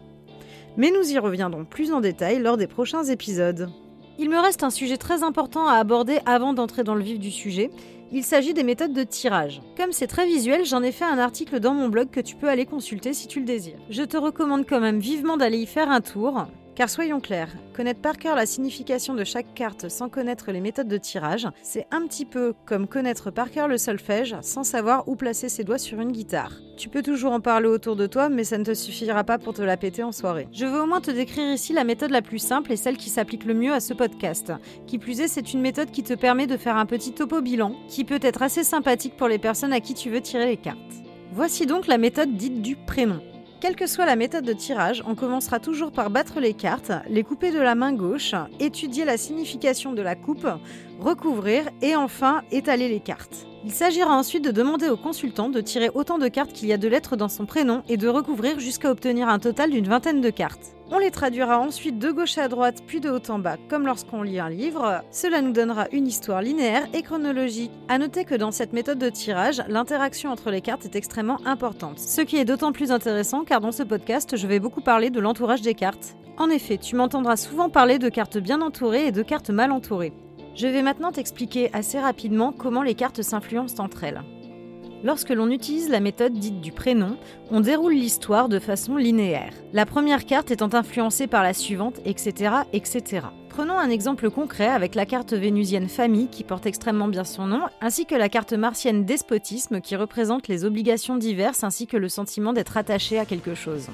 Mais 0.77 0.91
nous 0.91 1.11
y 1.11 1.19
reviendrons 1.19 1.65
plus 1.65 1.91
en 1.91 1.99
détail 1.99 2.39
lors 2.39 2.57
des 2.57 2.67
prochains 2.67 3.03
épisodes. 3.03 3.69
Il 4.17 4.29
me 4.29 4.39
reste 4.39 4.63
un 4.63 4.69
sujet 4.69 4.97
très 4.97 5.23
important 5.23 5.67
à 5.67 5.73
aborder 5.73 6.19
avant 6.25 6.53
d'entrer 6.53 6.83
dans 6.83 6.95
le 6.95 7.03
vif 7.03 7.19
du 7.19 7.31
sujet. 7.31 7.71
Il 8.11 8.23
s'agit 8.23 8.53
des 8.53 8.63
méthodes 8.63 8.93
de 8.93 9.03
tirage. 9.03 9.61
Comme 9.77 9.91
c'est 9.91 10.07
très 10.07 10.25
visuel, 10.25 10.65
j'en 10.65 10.83
ai 10.83 10.91
fait 10.91 11.05
un 11.05 11.17
article 11.17 11.59
dans 11.59 11.73
mon 11.73 11.89
blog 11.89 12.09
que 12.09 12.19
tu 12.19 12.35
peux 12.35 12.49
aller 12.49 12.65
consulter 12.65 13.13
si 13.13 13.27
tu 13.27 13.39
le 13.39 13.45
désires. 13.45 13.79
Je 13.89 14.03
te 14.03 14.17
recommande 14.17 14.65
quand 14.67 14.81
même 14.81 14.99
vivement 14.99 15.37
d'aller 15.37 15.59
y 15.59 15.65
faire 15.65 15.89
un 15.89 16.01
tour, 16.01 16.45
car 16.75 16.89
soyons 16.89 17.19
clairs, 17.19 17.51
connaître 17.73 18.01
par 18.01 18.17
cœur 18.17 18.35
la 18.35 18.45
signification 18.45 19.13
de 19.13 19.23
chaque 19.23 19.53
carte 19.53 19.89
sans 19.89 20.09
connaître 20.09 20.51
les 20.51 20.61
méthodes 20.61 20.87
de 20.87 20.97
tirage, 20.97 21.47
c'est 21.61 21.87
un 21.91 22.05
petit 22.07 22.25
peu 22.25 22.53
comme 22.65 22.87
connaître 22.87 23.31
par 23.31 23.51
cœur 23.51 23.67
le 23.67 23.77
solfège 23.77 24.35
sans 24.41 24.63
savoir 24.63 25.07
où 25.07 25.15
placer 25.15 25.49
ses 25.49 25.63
doigts 25.63 25.77
sur 25.77 25.99
une 25.99 26.11
guitare. 26.11 26.53
Tu 26.77 26.89
peux 26.89 27.03
toujours 27.03 27.33
en 27.33 27.39
parler 27.39 27.67
autour 27.67 27.95
de 27.95 28.07
toi, 28.07 28.29
mais 28.29 28.43
ça 28.43 28.57
ne 28.57 28.63
te 28.63 28.73
suffira 28.73 29.23
pas 29.23 29.37
pour 29.37 29.53
te 29.53 29.61
la 29.61 29.77
péter 29.77 30.03
en 30.03 30.11
soirée. 30.11 30.47
Je 30.51 30.65
veux 30.65 30.81
au 30.81 30.87
moins 30.87 31.01
te 31.01 31.11
décrire 31.11 31.51
ici 31.51 31.73
la 31.73 31.83
méthode 31.83 32.11
la 32.11 32.21
plus 32.21 32.39
simple 32.39 32.71
et 32.71 32.77
celle 32.77 32.97
qui 32.97 33.09
s'applique 33.09 33.45
le 33.45 33.53
mieux 33.53 33.73
à 33.73 33.79
ce 33.79 33.93
podcast. 33.93 34.51
Qui 34.87 34.97
plus 34.97 35.21
est, 35.21 35.27
c'est 35.27 35.53
une 35.53 35.61
méthode 35.61 35.91
qui 35.91 36.01
te 36.03 36.13
permet 36.13 36.47
de 36.47 36.57
faire 36.57 36.77
un 36.77 36.85
petit 36.85 37.13
topo 37.13 37.41
bilan, 37.41 37.75
qui 37.87 38.03
peut 38.03 38.19
être 38.21 38.41
assez 38.41 38.63
sympathique 38.63 39.15
pour 39.15 39.27
les 39.27 39.37
personnes 39.37 39.73
à 39.73 39.79
qui 39.79 39.93
tu 39.93 40.09
veux 40.09 40.21
tirer 40.21 40.47
les 40.47 40.57
cartes. 40.57 40.79
Voici 41.33 41.65
donc 41.65 41.87
la 41.87 41.97
méthode 41.97 42.35
dite 42.35 42.61
du 42.61 42.75
prénom. 42.75 43.21
Quelle 43.61 43.75
que 43.75 43.85
soit 43.85 44.07
la 44.07 44.15
méthode 44.15 44.43
de 44.43 44.53
tirage, 44.53 45.03
on 45.05 45.13
commencera 45.13 45.59
toujours 45.59 45.91
par 45.91 46.09
battre 46.09 46.39
les 46.39 46.55
cartes, 46.55 46.91
les 47.07 47.23
couper 47.23 47.51
de 47.51 47.59
la 47.59 47.75
main 47.75 47.93
gauche, 47.93 48.33
étudier 48.59 49.05
la 49.05 49.17
signification 49.17 49.93
de 49.93 50.01
la 50.01 50.15
coupe, 50.15 50.47
recouvrir 50.99 51.69
et 51.83 51.95
enfin 51.95 52.41
étaler 52.51 52.89
les 52.89 52.99
cartes. 52.99 53.45
Il 53.63 53.71
s'agira 53.71 54.17
ensuite 54.17 54.43
de 54.43 54.49
demander 54.49 54.89
au 54.89 54.97
consultant 54.97 55.49
de 55.49 55.61
tirer 55.61 55.91
autant 55.93 56.17
de 56.17 56.27
cartes 56.27 56.53
qu'il 56.53 56.69
y 56.69 56.73
a 56.73 56.77
de 56.77 56.87
lettres 56.87 57.15
dans 57.15 57.29
son 57.29 57.45
prénom 57.45 57.83
et 57.87 57.97
de 57.97 58.07
recouvrir 58.07 58.59
jusqu'à 58.59 58.89
obtenir 58.89 59.29
un 59.29 59.37
total 59.37 59.69
d'une 59.69 59.87
vingtaine 59.87 60.21
de 60.21 60.31
cartes. 60.31 60.75
On 60.93 60.99
les 60.99 61.09
traduira 61.09 61.57
ensuite 61.57 61.99
de 61.99 62.11
gauche 62.11 62.37
à 62.37 62.49
droite 62.49 62.83
puis 62.85 62.99
de 62.99 63.09
haut 63.09 63.31
en 63.31 63.39
bas 63.39 63.55
comme 63.69 63.85
lorsqu'on 63.85 64.23
lit 64.23 64.39
un 64.39 64.49
livre. 64.49 65.05
Cela 65.09 65.41
nous 65.41 65.53
donnera 65.53 65.87
une 65.93 66.05
histoire 66.05 66.41
linéaire 66.41 66.85
et 66.93 67.01
chronologique. 67.01 67.71
A 67.87 67.97
noter 67.97 68.25
que 68.25 68.35
dans 68.35 68.51
cette 68.51 68.73
méthode 68.73 68.99
de 68.99 69.09
tirage, 69.09 69.63
l'interaction 69.69 70.31
entre 70.31 70.51
les 70.51 70.59
cartes 70.59 70.83
est 70.83 70.97
extrêmement 70.97 71.39
importante. 71.45 71.97
Ce 71.97 72.19
qui 72.19 72.35
est 72.35 72.43
d'autant 72.43 72.73
plus 72.73 72.91
intéressant 72.91 73.45
car 73.45 73.61
dans 73.61 73.71
ce 73.71 73.83
podcast, 73.83 74.35
je 74.35 74.47
vais 74.47 74.59
beaucoup 74.59 74.81
parler 74.81 75.09
de 75.09 75.21
l'entourage 75.21 75.61
des 75.61 75.75
cartes. 75.75 76.17
En 76.37 76.49
effet, 76.49 76.77
tu 76.77 76.97
m'entendras 76.97 77.37
souvent 77.37 77.69
parler 77.69 77.97
de 77.97 78.09
cartes 78.09 78.37
bien 78.37 78.61
entourées 78.61 79.07
et 79.07 79.11
de 79.13 79.23
cartes 79.23 79.49
mal 79.49 79.71
entourées. 79.71 80.11
Je 80.55 80.67
vais 80.67 80.81
maintenant 80.81 81.13
t'expliquer 81.13 81.69
assez 81.71 82.01
rapidement 82.01 82.51
comment 82.51 82.83
les 82.83 82.95
cartes 82.95 83.21
s'influencent 83.21 83.81
entre 83.81 84.03
elles. 84.03 84.21
Lorsque 85.03 85.29
l'on 85.29 85.49
utilise 85.49 85.89
la 85.89 85.99
méthode 85.99 86.33
dite 86.33 86.61
du 86.61 86.71
prénom, 86.71 87.17
on 87.49 87.59
déroule 87.59 87.93
l'histoire 87.93 88.49
de 88.49 88.59
façon 88.59 88.97
linéaire. 88.97 89.53
La 89.73 89.87
première 89.87 90.25
carte 90.25 90.51
étant 90.51 90.73
influencée 90.73 91.25
par 91.25 91.41
la 91.41 91.53
suivante, 91.53 91.99
etc., 92.05 92.53
etc. 92.71 93.25
Prenons 93.49 93.79
un 93.79 93.89
exemple 93.89 94.29
concret 94.29 94.67
avec 94.67 94.93
la 94.93 95.07
carte 95.07 95.33
vénusienne 95.33 95.89
famille 95.89 96.27
qui 96.27 96.43
porte 96.43 96.67
extrêmement 96.67 97.07
bien 97.07 97.23
son 97.23 97.47
nom, 97.47 97.61
ainsi 97.81 98.05
que 98.05 98.15
la 98.15 98.29
carte 98.29 98.53
martienne 98.53 99.03
despotisme 99.03 99.81
qui 99.81 99.95
représente 99.95 100.47
les 100.47 100.65
obligations 100.65 101.17
diverses 101.17 101.63
ainsi 101.63 101.87
que 101.87 101.97
le 101.97 102.07
sentiment 102.07 102.53
d'être 102.53 102.77
attaché 102.77 103.17
à 103.17 103.25
quelque 103.25 103.55
chose. 103.55 103.87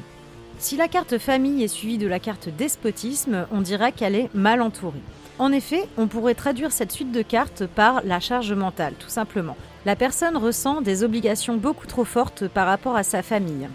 Si 0.60 0.76
la 0.76 0.88
carte 0.88 1.18
famille 1.20 1.64
est 1.64 1.70
suivie 1.70 1.98
de 1.98 2.08
la 2.08 2.20
carte 2.20 2.50
despotisme, 2.50 3.48
on 3.52 3.62
dira 3.62 3.92
qu'elle 3.92 4.16
est 4.16 4.30
mal 4.34 4.62
entourée. 4.62 5.02
En 5.40 5.52
effet, 5.52 5.88
on 5.98 6.08
pourrait 6.08 6.34
traduire 6.34 6.72
cette 6.72 6.92
suite 6.92 7.12
de 7.12 7.22
cartes 7.22 7.66
par 7.68 8.02
la 8.04 8.20
charge 8.20 8.54
mentale, 8.54 8.96
tout 9.00 9.10
simplement. 9.10 9.56
La 9.88 9.96
personne 9.96 10.36
ressent 10.36 10.82
des 10.82 11.06
obligations 11.06 11.56
beaucoup 11.56 11.88
trop 11.88 12.04
fortes 12.04 12.50
par 12.50 12.68
rapport 12.68 12.98
à 12.98 13.04
sa 13.04 13.24
famille. 13.24 13.70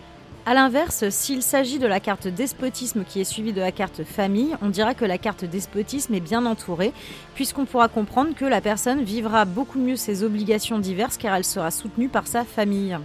A 0.45 0.53
l'inverse, 0.53 1.09
s'il 1.09 1.43
s'agit 1.43 1.79
de 1.79 1.87
la 1.87 2.01
carte 2.01 2.29
despotisme 2.29 3.03
qui 3.03 3.23
est 3.23 3.25
suivie 3.25 3.55
de 3.55 3.63
la 3.63 3.73
carte 3.73 4.05
famille, 4.05 4.55
on 4.61 4.69
dira 4.69 4.93
que 4.93 5.07
la 5.07 5.17
carte 5.17 5.47
despotisme 5.47 6.13
est 6.13 6.21
bien 6.21 6.45
entourée, 6.45 6.93
puisqu'on 7.35 7.65
pourra 7.65 7.89
comprendre 7.89 8.35
que 8.35 8.45
la 8.45 8.61
personne 8.61 9.03
vivra 9.03 9.47
beaucoup 9.47 9.79
mieux 9.79 9.97
ses 9.97 10.23
obligations 10.23 10.79
diverses 10.79 11.17
car 11.17 11.35
elle 11.35 11.47
sera 11.47 11.71
soutenue 11.71 12.11
par 12.11 12.27
sa 12.27 12.45
famille. 12.45 12.99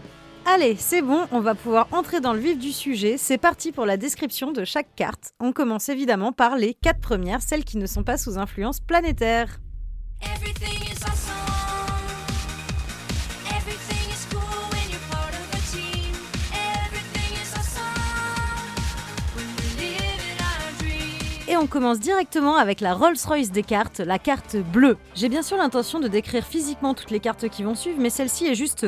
Allez, 0.45 0.75
c'est 0.77 1.01
bon, 1.01 1.27
on 1.31 1.39
va 1.39 1.55
pouvoir 1.55 1.87
entrer 1.93 2.19
dans 2.19 2.33
le 2.33 2.39
vif 2.39 2.59
du 2.59 2.73
sujet. 2.73 3.15
C'est 3.17 3.37
parti 3.37 3.71
pour 3.71 3.85
la 3.85 3.95
description 3.95 4.51
de 4.51 4.65
chaque 4.65 4.93
carte. 4.97 5.31
On 5.39 5.53
commence 5.53 5.87
évidemment 5.87 6.33
par 6.33 6.57
les 6.57 6.73
quatre 6.73 6.99
premières, 6.99 7.41
celles 7.41 7.63
qui 7.63 7.77
ne 7.77 7.85
sont 7.85 8.03
pas 8.03 8.17
sous 8.17 8.37
influence 8.37 8.81
planétaire. 8.81 9.59
On 21.59 21.65
commence 21.65 21.99
directement 21.99 22.55
avec 22.55 22.81
la 22.81 22.93
Rolls-Royce 22.93 23.51
des 23.51 23.63
cartes, 23.63 23.99
la 23.99 24.19
carte 24.19 24.57
bleue. 24.57 24.95
J'ai 25.15 25.27
bien 25.27 25.41
sûr 25.41 25.57
l'intention 25.57 25.99
de 25.99 26.07
décrire 26.07 26.45
physiquement 26.45 26.93
toutes 26.93 27.09
les 27.09 27.19
cartes 27.19 27.49
qui 27.49 27.63
vont 27.63 27.73
suivre, 27.73 27.97
mais 27.99 28.11
celle-ci 28.11 28.45
est 28.45 28.53
juste... 28.53 28.85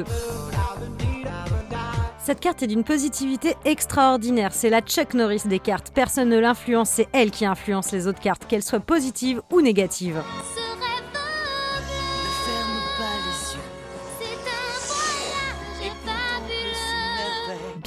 Cette 2.24 2.40
carte 2.40 2.62
est 2.62 2.68
d'une 2.68 2.84
positivité 2.84 3.56
extraordinaire, 3.66 4.52
c'est 4.54 4.70
la 4.70 4.82
Chuck 4.82 5.16
Norris 5.16 5.42
des 5.46 5.58
cartes. 5.58 5.92
Personne 5.96 6.30
ne 6.30 6.38
l'influence, 6.38 6.92
c'est 6.92 7.08
elle 7.12 7.32
qui 7.32 7.44
influence 7.44 7.92
les 7.92 8.06
autres 8.06 8.20
cartes, 8.20 8.46
qu'elles 8.46 8.62
soient 8.62 8.80
positives 8.80 9.42
ou 9.52 9.62
négatives. 9.62 10.22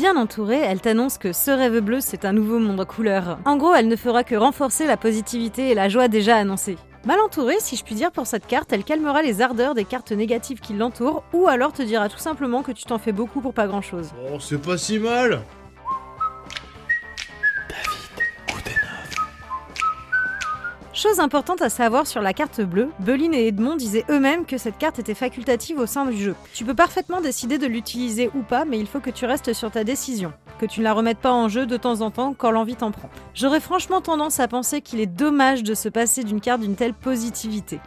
Bien 0.02 0.16
entourée, 0.16 0.58
elle 0.58 0.80
t'annonce 0.80 1.16
que 1.16 1.32
ce 1.32 1.52
rêve 1.52 1.78
bleu, 1.78 1.98
c'est 2.00 2.24
un 2.24 2.32
nouveau 2.32 2.58
monde 2.58 2.80
en 2.80 2.84
couleur. 2.84 3.38
En 3.44 3.56
gros, 3.56 3.72
elle 3.72 3.86
ne 3.86 3.94
fera 3.94 4.24
que 4.24 4.34
renforcer 4.34 4.84
la 4.84 4.96
positivité 4.96 5.70
et 5.70 5.74
la 5.74 5.88
joie 5.88 6.08
déjà 6.08 6.38
annoncée. 6.38 6.76
Mal 7.06 7.20
entourée, 7.20 7.60
si 7.60 7.76
je 7.76 7.84
puis 7.84 7.94
dire 7.94 8.10
pour 8.10 8.26
cette 8.26 8.48
carte, 8.48 8.72
elle 8.72 8.82
calmera 8.82 9.22
les 9.22 9.42
ardeurs 9.42 9.76
des 9.76 9.84
cartes 9.84 10.10
négatives 10.10 10.58
qui 10.58 10.72
l'entourent, 10.72 11.22
ou 11.32 11.46
alors 11.46 11.72
te 11.72 11.82
dira 11.82 12.08
tout 12.08 12.18
simplement 12.18 12.64
que 12.64 12.72
tu 12.72 12.82
t'en 12.82 12.98
fais 12.98 13.12
beaucoup 13.12 13.40
pour 13.40 13.54
pas 13.54 13.68
grand 13.68 13.80
chose. 13.80 14.10
Oh, 14.34 14.38
c'est 14.40 14.60
pas 14.60 14.76
si 14.76 14.98
mal 14.98 15.40
Chose 21.02 21.18
importante 21.18 21.62
à 21.62 21.68
savoir 21.68 22.06
sur 22.06 22.22
la 22.22 22.32
carte 22.32 22.60
bleue, 22.60 22.88
Beline 23.00 23.34
et 23.34 23.48
Edmond 23.48 23.74
disaient 23.74 24.04
eux-mêmes 24.08 24.46
que 24.46 24.56
cette 24.56 24.78
carte 24.78 25.00
était 25.00 25.14
facultative 25.14 25.80
au 25.80 25.86
sein 25.86 26.04
du 26.06 26.16
jeu. 26.16 26.36
Tu 26.54 26.64
peux 26.64 26.76
parfaitement 26.76 27.20
décider 27.20 27.58
de 27.58 27.66
l'utiliser 27.66 28.30
ou 28.36 28.42
pas, 28.42 28.64
mais 28.64 28.78
il 28.78 28.86
faut 28.86 29.00
que 29.00 29.10
tu 29.10 29.26
restes 29.26 29.52
sur 29.52 29.72
ta 29.72 29.82
décision, 29.82 30.32
que 30.60 30.66
tu 30.66 30.78
ne 30.78 30.84
la 30.84 30.92
remettes 30.92 31.18
pas 31.18 31.32
en 31.32 31.48
jeu 31.48 31.66
de 31.66 31.76
temps 31.76 32.02
en 32.02 32.12
temps 32.12 32.36
quand 32.38 32.52
l'envie 32.52 32.76
t'en 32.76 32.92
prend. 32.92 33.10
J'aurais 33.34 33.58
franchement 33.58 34.00
tendance 34.00 34.38
à 34.38 34.46
penser 34.46 34.80
qu'il 34.80 35.00
est 35.00 35.06
dommage 35.06 35.64
de 35.64 35.74
se 35.74 35.88
passer 35.88 36.22
d'une 36.22 36.40
carte 36.40 36.60
d'une 36.60 36.76
telle 36.76 36.94
positivité. 36.94 37.80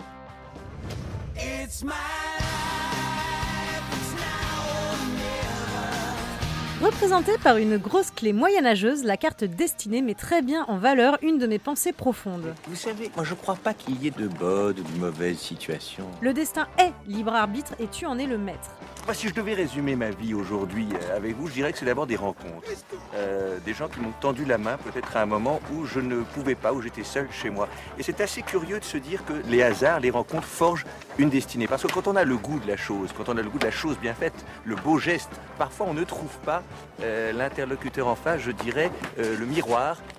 Représentée 6.82 7.38
par 7.41 7.55
une 7.55 7.77
grosse 7.77 8.12
clé 8.12 8.34
moyenâgeuse, 8.34 9.05
la 9.05 9.15
carte 9.15 9.46
destinée 9.46 10.01
met 10.01 10.13
très 10.13 10.41
bien 10.41 10.65
en 10.67 10.77
valeur 10.77 11.17
une 11.22 11.38
de 11.38 11.48
mes 11.48 11.58
pensées 11.58 11.94
profondes. 11.94 12.53
Vous 12.67 12.75
savez, 12.75 13.10
moi 13.15 13.24
je 13.24 13.34
crois 13.34 13.55
pas 13.55 13.74
qu'il 13.74 14.03
y 14.03 14.08
ait 14.08 14.12
de 14.12 14.27
bonnes 14.27 14.77
ou 14.77 14.84
de 14.84 15.00
mauvaises 15.00 15.38
situations. 15.38 16.05
Le 16.20 16.34
destin 16.34 16.67
est 16.77 16.91
libre 17.08 17.34
arbitre 17.34 17.75
et 17.79 17.88
tu 17.88 18.05
en 18.05 18.20
es 18.20 18.25
le 18.25 18.38
maître. 18.38 18.75
Moi, 19.05 19.13
si 19.13 19.29
je 19.29 19.36
devais 19.36 19.53
résumer 19.53 19.96
ma 19.96 20.10
vie 20.10 20.34
aujourd'hui 20.34 20.88
euh, 20.91 21.15
avec 21.15 21.36
vous, 21.38 21.48
je 21.48 21.53
dirais 21.53 21.72
que 21.72 21.77
c'est 21.77 21.86
d'abord 21.86 22.08
des 22.08 22.15
rencontres. 22.15 22.67
Euh, 23.13 23.60
des 23.63 23.75
gens 23.75 23.88
qui 23.88 24.00
m'ont 24.00 24.13
tendu 24.20 24.46
la 24.46 24.58
main 24.58 24.77
peut-être 24.77 25.15
à 25.15 25.22
un 25.22 25.27
moment 25.27 25.62
où 25.72 25.86
je 25.86 26.00
ne 26.00 26.22
pouvais 26.22 26.55
pas, 26.55 26.74
où 26.74 26.82
j'étais 26.82 27.03
seul 27.03 27.27
chez 27.32 27.51
moi. 27.51 27.70
Et 28.00 28.03
c'est 28.03 28.20
assez 28.20 28.41
curieux 28.41 28.79
de 28.79 28.84
se 28.84 28.98
dire 28.98 29.24
que 29.24 29.34
les 29.48 29.62
hasards, 29.62 30.00
les 30.00 30.10
rencontres 30.10 30.48
forgent 30.48 30.86
une 31.20 31.29
destinée. 31.29 31.67
Parce 31.67 31.84
que 31.84 31.88
quand 31.88 32.08
on 32.08 32.15
a 32.15 32.24
le 32.24 32.36
goût 32.36 32.60
de 32.60 32.67
la 32.67 32.77
chose, 32.77 33.12
quand 33.15 33.29
on 33.29 33.38
a 33.38 33.44
le 33.44 33.50
goût 33.50 33.60
de 33.60 33.65
la 33.65 33.72
chose 33.72 33.96
bien 34.00 34.15
faite, 34.15 34.44
le 34.65 34.75
beau 34.75 34.98
geste, 34.98 35.29
parfois 35.60 35.86
on 35.88 35.94
ne 35.94 36.03
trouve 36.03 36.36
pas 36.44 36.63
l'interlocuteur 37.34 38.08
en 38.08 38.15
face, 38.15 38.41
je 38.41 38.51
dirais, 38.51 38.91
euh, 39.20 39.38
le 39.38 39.46
miroir 39.46 39.98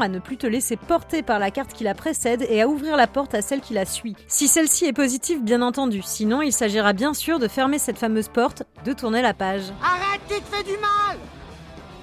à 0.00 0.08
ne 0.08 0.18
plus 0.18 0.36
te 0.36 0.46
laisser 0.46 0.76
porter 0.76 1.22
par 1.22 1.38
la 1.38 1.50
carte 1.50 1.72
qui 1.72 1.84
la 1.84 1.94
précède 1.94 2.46
et 2.48 2.60
à 2.62 2.68
ouvrir 2.68 2.96
la 2.96 3.06
porte 3.06 3.34
à 3.34 3.42
celle 3.42 3.60
qui 3.60 3.74
la 3.74 3.84
suit. 3.84 4.14
Si 4.26 4.48
celle-ci 4.48 4.84
est 4.84 4.92
positive, 4.92 5.42
bien 5.42 5.62
entendu. 5.62 6.02
Sinon, 6.04 6.42
il 6.42 6.52
s'agira 6.52 6.92
bien 6.92 7.14
sûr 7.14 7.38
de 7.38 7.48
fermer 7.48 7.78
cette 7.78 7.98
fameuse 7.98 8.28
porte, 8.28 8.64
de 8.84 8.92
tourner 8.92 9.22
la 9.22 9.34
page. 9.34 9.62
Arrête, 9.82 10.20
tu 10.28 10.40
te 10.40 10.56
fais 10.56 10.64
du 10.64 10.76
mal 10.78 11.18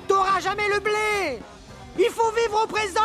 T'auras 0.07 0.39
jamais 0.39 0.67
le 0.73 0.79
blé 0.79 1.39
Il 1.97 2.09
faut 2.11 2.31
vivre 2.31 2.63
au 2.63 2.67
présent 2.67 3.01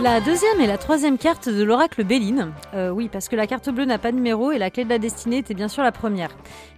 La 0.00 0.20
deuxième 0.20 0.60
et 0.60 0.68
la 0.68 0.78
troisième 0.78 1.18
carte 1.18 1.48
de 1.48 1.64
l'oracle 1.64 2.04
Béline. 2.04 2.52
Euh, 2.72 2.90
oui, 2.90 3.08
parce 3.12 3.28
que 3.28 3.34
la 3.34 3.48
carte 3.48 3.68
bleue 3.68 3.84
n'a 3.84 3.98
pas 3.98 4.12
de 4.12 4.16
numéro 4.16 4.52
et 4.52 4.58
la 4.58 4.70
clé 4.70 4.84
de 4.84 4.88
la 4.88 4.98
destinée 4.98 5.38
était 5.38 5.54
bien 5.54 5.66
sûr 5.66 5.82
la 5.82 5.90
première. 5.90 6.30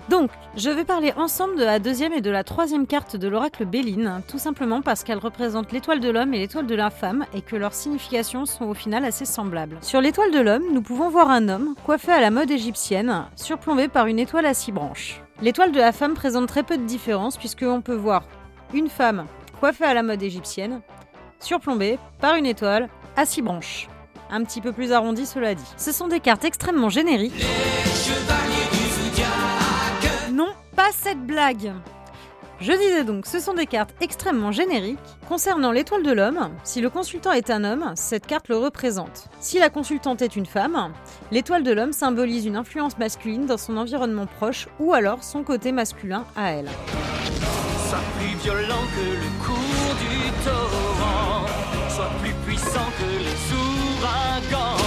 Donc, 0.09 0.31
je 0.57 0.71
vais 0.71 0.85
parler 0.85 1.13
ensemble 1.19 1.57
de 1.57 1.65
la 1.65 1.79
deuxième 1.81 2.15
et 2.15 2.23
de 2.23 2.31
la 2.31 2.45
troisième 2.45 2.87
carte 2.87 3.17
de 3.17 3.29
l'oracle 3.29 3.67
Béline, 3.67 4.23
tout 4.27 4.39
simplement 4.39 4.81
parce 4.81 5.05
qu'elles 5.05 5.19
représentent 5.19 5.71
l'étoile 5.71 6.01
de 6.01 6.09
l'homme 6.09 6.33
et 6.33 6.39
l'étoile 6.39 6.67
de 6.67 6.75
la 6.75 6.89
femme 6.89 7.27
et 7.35 7.43
que 7.43 7.57
leurs 7.57 7.75
significations 7.75 8.47
sont 8.47 8.65
au 8.65 8.75
final 8.75 9.05
assez 9.05 9.27
semblables. 9.27 9.77
Sur 9.83 10.01
l'étoile 10.01 10.33
de 10.33 10.41
l'homme, 10.41 10.73
nous 10.73 10.81
pouvons 10.81 11.11
voir 11.11 11.29
un 11.29 11.51
homme 11.51 11.75
coiffé 11.85 12.13
à 12.13 12.23
la 12.23 12.31
mode 12.31 12.51
égyptienne, 12.51 13.27
surplombé 13.37 13.89
par 13.89 14.07
une 14.07 14.19
étoile 14.19 14.47
à 14.47 14.55
six 14.55 14.73
branches. 14.73 15.21
L'étoile 15.43 15.73
de 15.73 15.79
la 15.79 15.93
femme 15.93 16.15
présente 16.15 16.49
très 16.49 16.63
peu 16.63 16.79
de 16.79 16.85
différence 16.85 17.37
puisqu'on 17.37 17.83
peut 17.83 17.95
voir 17.95 18.23
une 18.73 18.89
femme 18.89 19.27
coiffée 19.61 19.85
à 19.85 19.93
la 19.93 20.03
mode 20.03 20.23
égyptienne, 20.23 20.81
surplombée 21.39 21.99
par 22.19 22.37
une 22.37 22.47
étoile 22.47 22.89
à 23.17 23.25
six 23.27 23.43
branches. 23.43 23.89
Un 24.31 24.45
petit 24.45 24.61
peu 24.61 24.73
plus 24.73 24.93
arrondi, 24.93 25.27
cela 25.27 25.55
dit. 25.55 25.65
Ce 25.77 25.93
sont 25.93 26.09
des 26.09 26.21
cartes 26.21 26.45
extrêmement 26.45 26.89
génériques. 26.89 27.45
Non, 30.33 30.49
pas 30.77 30.91
cette 30.93 31.27
blague. 31.27 31.73
Je 32.61 32.73
disais 32.73 33.05
donc, 33.05 33.25
ce 33.25 33.41
sont 33.41 33.55
des 33.55 33.65
cartes 33.65 33.95
extrêmement 34.03 34.53
génériques. 34.53 34.99
Concernant 35.29 35.73
l'étoile 35.73 36.03
de 36.03 36.13
l'homme, 36.13 36.51
si 36.63 36.83
le 36.83 36.91
consultant 36.91 37.33
est 37.33 37.49
un 37.49 37.65
homme, 37.65 37.93
cette 37.95 38.27
carte 38.27 38.49
le 38.49 38.59
représente. 38.59 39.29
Si 39.41 39.59
la 39.59 39.71
consultante 39.71 40.21
est 40.21 40.37
une 40.37 40.45
femme, 40.45 40.93
l'étoile 41.31 41.63
de 41.63 41.73
l'homme 41.73 41.95
symbolise 41.95 42.45
une 42.45 42.57
influence 42.57 42.99
masculine 42.99 43.47
dans 43.47 43.57
son 43.57 43.79
environnement 43.79 44.27
proche 44.27 44.69
ou 44.79 44.93
alors 44.93 45.25
son 45.25 45.43
côté 45.43 45.73
masculin 45.73 46.27
à 46.37 46.51
elle. 46.53 46.69
Sois 47.89 47.99
plus 48.19 48.37
violent 48.43 48.85
que 48.95 49.11
le 49.11 49.45
cours 49.45 49.60
puissant 52.71 52.91
que 52.99 53.05
les 53.19 53.39
ouragans. 53.57 54.79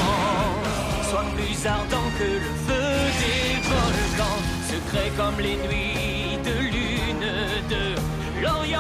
Sois 1.10 1.26
plus 1.36 1.66
ardent 1.66 2.10
que 2.18 2.24
le 2.24 2.52
feu 2.68 2.88
des 3.20 3.60
volcans. 3.68 4.40
Secret 4.70 5.12
comme 5.18 5.40
les 5.40 5.56
nuits 5.56 6.38
de 6.44 6.56
lune 6.72 7.28
de 7.70 8.42
l'Orient. 8.42 8.80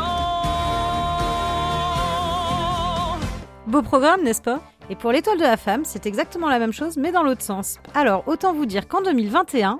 Beau 3.67 3.81
programme, 3.81 4.23
n'est-ce 4.23 4.41
pas? 4.41 4.59
Et 4.89 4.95
pour 4.95 5.11
l'étoile 5.11 5.37
de 5.37 5.43
la 5.43 5.57
femme, 5.57 5.83
c'est 5.85 6.05
exactement 6.05 6.49
la 6.49 6.59
même 6.59 6.73
chose, 6.73 6.97
mais 6.97 7.11
dans 7.11 7.23
l'autre 7.23 7.41
sens. 7.41 7.79
Alors, 7.95 8.27
autant 8.27 8.53
vous 8.53 8.65
dire 8.65 8.87
qu'en 8.87 9.01
2021, 9.01 9.79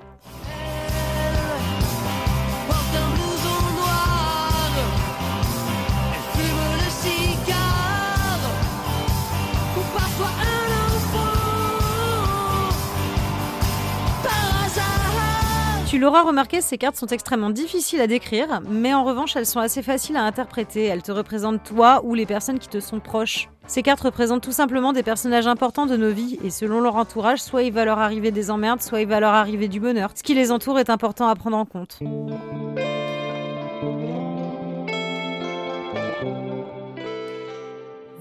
tu 15.94 16.00
l'auras 16.00 16.22
remarqué, 16.22 16.60
ces 16.60 16.76
cartes 16.76 16.96
sont 16.96 17.06
extrêmement 17.06 17.50
difficiles 17.50 18.00
à 18.00 18.08
décrire, 18.08 18.60
mais 18.68 18.92
en 18.92 19.04
revanche, 19.04 19.36
elles 19.36 19.46
sont 19.46 19.60
assez 19.60 19.80
faciles 19.80 20.16
à 20.16 20.24
interpréter. 20.24 20.82
Elles 20.82 21.04
te 21.04 21.12
représentent 21.12 21.62
toi 21.62 22.00
ou 22.02 22.16
les 22.16 22.26
personnes 22.26 22.58
qui 22.58 22.66
te 22.66 22.80
sont 22.80 22.98
proches. 22.98 23.48
Ces 23.68 23.84
cartes 23.84 24.00
représentent 24.00 24.42
tout 24.42 24.50
simplement 24.50 24.92
des 24.92 25.04
personnages 25.04 25.46
importants 25.46 25.86
de 25.86 25.96
nos 25.96 26.10
vies, 26.10 26.36
et 26.42 26.50
selon 26.50 26.80
leur 26.80 26.96
entourage, 26.96 27.40
soit 27.40 27.62
il 27.62 27.72
va 27.72 27.84
leur 27.84 28.00
arriver 28.00 28.32
des 28.32 28.50
emmerdes, 28.50 28.82
soit 28.82 29.02
il 29.02 29.06
va 29.06 29.20
leur 29.20 29.34
arriver 29.34 29.68
du 29.68 29.78
bonheur. 29.78 30.10
Ce 30.16 30.24
qui 30.24 30.34
les 30.34 30.50
entoure 30.50 30.80
est 30.80 30.90
important 30.90 31.28
à 31.28 31.36
prendre 31.36 31.58
en 31.58 31.64
compte. 31.64 32.00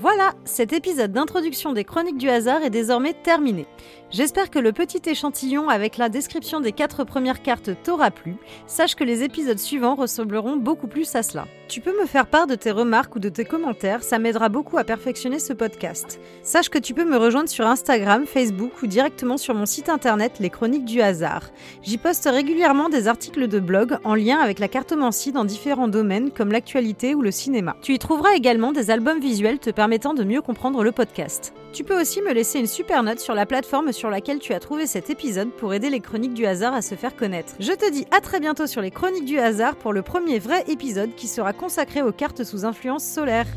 Voilà, 0.03 0.33
cet 0.43 0.73
épisode 0.73 1.13
d'introduction 1.13 1.71
des 1.71 1.85
chroniques 1.85 2.17
du 2.17 2.29
hasard 2.29 2.61
est 2.61 2.69
désormais 2.69 3.13
terminé. 3.13 3.65
J'espère 4.13 4.51
que 4.51 4.59
le 4.59 4.73
petit 4.73 5.01
échantillon 5.09 5.69
avec 5.69 5.97
la 5.97 6.07
description 6.07 6.61
des 6.61 6.71
quatre 6.71 7.03
premières 7.03 7.41
cartes 7.41 7.71
t'aura 7.81 8.11
plu. 8.11 8.35
Sache 8.67 8.93
que 8.93 9.03
les 9.03 9.23
épisodes 9.23 9.57
suivants 9.57 9.95
ressembleront 9.95 10.55
beaucoup 10.55 10.85
plus 10.85 11.15
à 11.15 11.23
cela. 11.23 11.47
Tu 11.67 11.81
peux 11.81 11.99
me 11.99 12.05
faire 12.05 12.27
part 12.27 12.45
de 12.45 12.53
tes 12.53 12.69
remarques 12.69 13.15
ou 13.15 13.19
de 13.19 13.29
tes 13.29 13.43
commentaires, 13.43 14.03
ça 14.03 14.19
m'aidera 14.19 14.49
beaucoup 14.49 14.77
à 14.77 14.83
perfectionner 14.83 15.39
ce 15.39 15.51
podcast. 15.51 16.19
Sache 16.43 16.69
que 16.69 16.77
tu 16.77 16.93
peux 16.93 17.05
me 17.05 17.17
rejoindre 17.17 17.49
sur 17.49 17.65
Instagram, 17.65 18.27
Facebook 18.27 18.83
ou 18.83 18.85
directement 18.85 19.37
sur 19.37 19.55
mon 19.55 19.65
site 19.65 19.89
internet 19.89 20.33
Les 20.39 20.51
Chroniques 20.51 20.85
du 20.85 21.01
Hasard. 21.01 21.49
J'y 21.81 21.97
poste 21.97 22.29
régulièrement 22.31 22.89
des 22.89 23.07
articles 23.07 23.47
de 23.47 23.59
blog 23.59 23.97
en 24.03 24.13
lien 24.13 24.37
avec 24.37 24.59
la 24.59 24.67
cartomancie 24.67 25.31
dans 25.31 25.43
différents 25.43 25.87
domaines 25.87 26.29
comme 26.29 26.51
l'actualité 26.51 27.15
ou 27.15 27.23
le 27.23 27.31
cinéma. 27.31 27.77
Tu 27.81 27.95
y 27.95 27.99
trouveras 27.99 28.35
également 28.35 28.73
des 28.73 28.91
albums 28.91 29.19
visuels 29.19 29.57
te 29.57 29.71
permettant 29.71 30.13
de 30.13 30.23
mieux 30.23 30.43
comprendre 30.43 30.83
le 30.83 30.91
podcast. 30.91 31.51
Tu 31.73 31.83
peux 31.83 31.99
aussi 31.99 32.21
me 32.21 32.31
laisser 32.31 32.59
une 32.59 32.67
super 32.67 33.01
note 33.01 33.19
sur 33.19 33.33
la 33.33 33.47
plateforme 33.47 33.91
sur 33.91 34.11
laquelle 34.11 34.37
tu 34.37 34.53
as 34.53 34.59
trouvé 34.59 34.85
cet 34.85 35.09
épisode 35.09 35.49
pour 35.49 35.73
aider 35.73 35.89
les 35.89 36.01
chroniques 36.01 36.35
du 36.35 36.45
hasard 36.45 36.75
à 36.75 36.83
se 36.83 36.93
faire 36.93 37.15
connaître. 37.15 37.55
Je 37.59 37.71
te 37.71 37.91
dis 37.91 38.05
à 38.15 38.21
très 38.21 38.39
bientôt 38.39 38.67
sur 38.67 38.79
les 38.79 38.91
chroniques 38.91 39.25
du 39.25 39.39
hasard 39.39 39.75
pour 39.75 39.91
le 39.91 40.03
premier 40.03 40.37
vrai 40.37 40.63
épisode 40.67 41.15
qui 41.15 41.27
sera 41.27 41.51
consacré 41.51 42.03
aux 42.03 42.11
cartes 42.11 42.43
sous 42.43 42.63
influence 42.63 43.03
solaire. 43.03 43.47